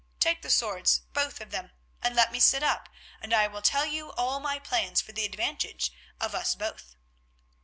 [0.19, 2.89] Take the swords, both of them, and let me sit up,
[3.21, 6.95] and I will tell you all my plans for the advantage of us both.